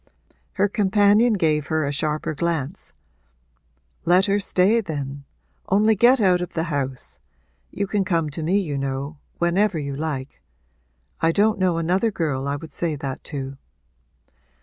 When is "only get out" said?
5.69-6.41